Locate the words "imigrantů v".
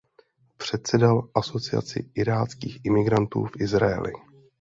2.85-3.61